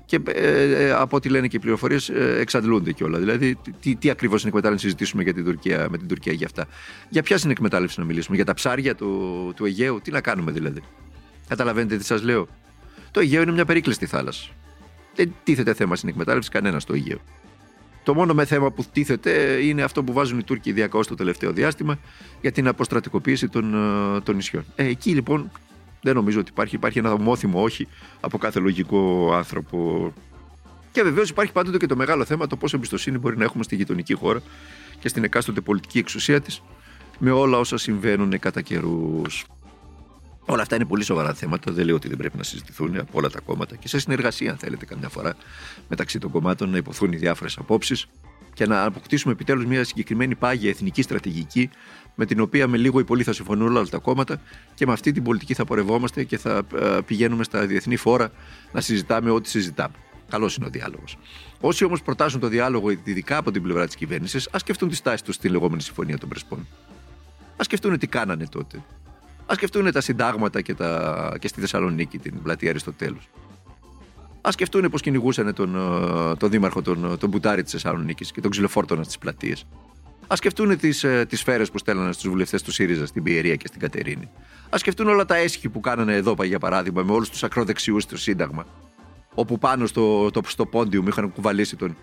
[0.04, 3.20] και ε, ε, από ό,τι λένε και οι πληροφορίες ε, εξαντλούνται κιόλας.
[3.20, 6.46] Δηλαδή, τι, τι ακριβώς είναι εκμετάλλευση να συζητήσουμε για την Τουρκία, με την Τουρκία για
[6.46, 6.66] αυτά.
[7.08, 10.52] Για ποια είναι εκμετάλλευση να μιλήσουμε, για τα ψάρια του, του Αιγαίου, τι να κάνουμε
[10.52, 10.82] δηλαδή.
[11.48, 12.48] Καταλαβαίνετε τι σας λέω.
[13.10, 14.50] Το Αιγαίο είναι μια περίκλειστη θάλασσα.
[15.14, 17.18] Δεν τίθεται θέμα στην εκμετάλλευση κανένας στο Αιγαίο.
[18.02, 19.30] Το μόνο με θέμα που τίθεται
[19.62, 21.98] είναι αυτό που βάζουν οι Τούρκοι διακαώς το τελευταίο διάστημα
[22.40, 24.64] για την αποστρατικοποίηση των, ε, των νησιών.
[24.76, 25.50] Ε, εκεί λοιπόν
[26.02, 26.74] δεν νομίζω ότι υπάρχει.
[26.74, 27.88] Υπάρχει ένα ομόθυμο όχι
[28.20, 30.12] από κάθε λογικό άνθρωπο.
[30.92, 33.76] Και βεβαίως υπάρχει πάντοτε και το μεγάλο θέμα το πόσο εμπιστοσύνη μπορεί να έχουμε στη
[33.76, 34.42] γειτονική χώρα
[34.98, 36.62] και στην εκάστοτε πολιτική εξουσία της
[37.18, 39.44] με όλα όσα συμβαίνουν κατά καιρούς.
[40.46, 41.72] Όλα αυτά είναι πολύ σοβαρά θέματα.
[41.72, 44.56] Δεν λέω ότι δεν πρέπει να συζητηθούν από όλα τα κόμματα και σε συνεργασία, αν
[44.56, 45.34] θέλετε, καμιά φορά
[45.88, 48.06] μεταξύ των κομμάτων να υποθούν οι διάφορες απόψεις
[48.54, 51.70] και να αποκτήσουμε επιτέλους μια συγκεκριμένη πάγια εθνική στρατηγική
[52.14, 54.40] με την οποία με λίγο ή πολύ θα συμφωνούν όλα τα κόμματα
[54.74, 58.30] και με αυτή την πολιτική θα πορευόμαστε και θα ε, πηγαίνουμε στα διεθνή φόρα
[58.72, 59.94] να συζητάμε ό,τι συζητάμε.
[60.28, 61.18] Καλός είναι ο διάλογος.
[61.60, 65.24] Όσοι όμως προτάσουν το διάλογο, ειδικά από την πλευρά της κυβέρνησης, ας σκεφτούν τη στάση
[65.24, 66.66] τους στη λεγόμενη Συμφωνία των Πρεσπών.
[67.56, 68.82] Α σκεφτούν τι κάνανε τότε.
[69.46, 71.36] Α σκεφτούν τα συντάγματα και, τα...
[71.40, 73.28] και στη Θεσσαλονίκη, την πλατεία Αριστοτέλους.
[74.40, 78.50] Α σκεφτούν πώς κυνηγούσαν τον, ε, τον δήμαρχο, τον, τον Μπουτάρη της Θεσσαλονίκης και τον
[78.50, 79.66] ξυλοφόρτωνα στις πλατείες.
[80.26, 83.66] Α σκεφτούν τις τις ε, σφαίρες που στέλνανε στους βουλευτές του ΣΥΡΙΖΑ στην Πιερία και
[83.66, 84.30] στην Κατερίνη.
[84.74, 88.16] Α σκεφτούν όλα τα έσχη που κάνανε εδώ, για παράδειγμα, με όλους τους ακροδεξιούς στο
[88.16, 88.66] Σύνταγμα.
[89.34, 91.96] Όπου πάνω στο, το, στο πόντιου μου είχαν κουβαλήσει τον,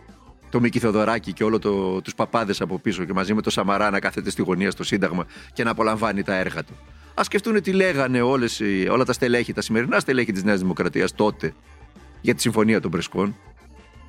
[0.50, 3.90] το Μίκη Θεοδωράκη και όλο το, τους παπάδες από πίσω και μαζί με το Σαμαρά
[3.90, 6.74] να κάθεται στη γωνία στο Σύνταγμα και να απολαμβάνει τα έργα του.
[7.14, 11.54] Α σκεφτούν τι λέγανε όλες, όλα τα στελέχη, τα σημερινά στελέχη της Νέας Δημοκρατίας τότε
[12.22, 13.36] για τη Συμφωνία των Πρεσκών.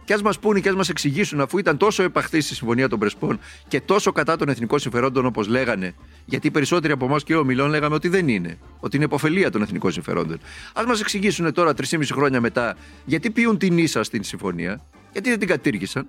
[0.04, 2.98] Και ας μας πούνε και ας μας εξηγήσουν, αφού ήταν τόσο επαχθής η Συμφωνία των
[2.98, 7.36] Πρεσπών και τόσο κατά των εθνικών συμφερόντων όπως λέγανε, γιατί οι περισσότεροι από εμάς και
[7.36, 10.38] ο Μιλών λέγαμε ότι δεν είναι, ότι είναι υποφελία των εθνικών συμφερόντων.
[10.72, 15.38] Α μας εξηγήσουν τώρα, 3,5 χρόνια μετά, γιατί πιούν την ίσα στην συμφωνία, γιατί δεν
[15.38, 16.08] την κατήργησαν,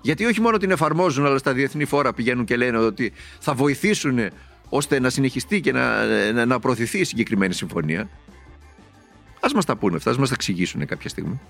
[0.00, 4.18] γιατί όχι μόνο την εφαρμόζουν, αλλά στα διεθνή φόρα πηγαίνουν και λένε ότι θα βοηθήσουν
[4.70, 8.00] ώστε να συνεχιστεί και να, να, να προωθηθεί η συγκεκριμένη συμφωνία.
[9.40, 11.40] Α μας τα πούνε αυτά, ας μας τα εξηγήσουν κάποια στιγμή.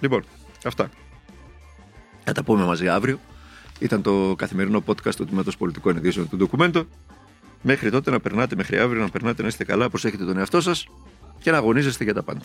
[0.00, 0.24] Λοιπόν,
[0.64, 0.90] αυτά.
[2.24, 3.18] Θα τα πούμε μαζί αύριο.
[3.78, 6.86] Ήταν το καθημερινό podcast του Τμήματος Πολιτικών Ειδήσεων του Ντοκουμέντο.
[7.62, 10.88] Μέχρι τότε να περνάτε, μέχρι αύριο να περνάτε, να είστε καλά, προσέχετε τον εαυτό σας
[11.38, 12.40] και να αγωνίζεστε για τα πάντα.